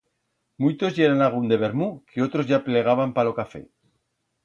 Muitos 0.63 0.95
yeran 1.01 1.21
agún 1.27 1.45
de 1.51 1.57
vermut 1.65 1.95
que 2.09 2.23
otros 2.27 2.45
ya 2.53 2.63
plegaban 2.67 3.09
pa 3.15 3.25
lo 3.27 3.37
café. 3.41 3.61